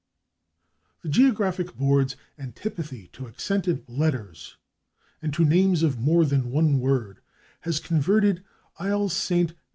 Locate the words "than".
6.25-6.49